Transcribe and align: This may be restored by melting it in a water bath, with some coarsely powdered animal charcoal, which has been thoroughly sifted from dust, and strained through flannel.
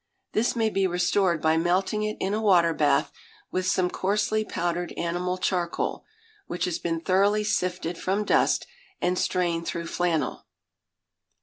This 0.31 0.55
may 0.55 0.71
be 0.71 0.87
restored 0.87 1.43
by 1.43 1.57
melting 1.57 2.01
it 2.01 2.17
in 2.19 2.33
a 2.33 2.41
water 2.41 2.73
bath, 2.73 3.11
with 3.51 3.67
some 3.67 3.87
coarsely 3.91 4.43
powdered 4.43 4.93
animal 4.93 5.37
charcoal, 5.37 6.05
which 6.47 6.65
has 6.65 6.79
been 6.79 7.01
thoroughly 7.01 7.43
sifted 7.43 7.99
from 7.99 8.25
dust, 8.25 8.65
and 8.99 9.15
strained 9.15 9.67
through 9.67 9.85
flannel. 9.85 10.47